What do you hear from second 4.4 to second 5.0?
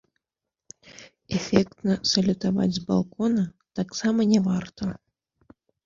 варта.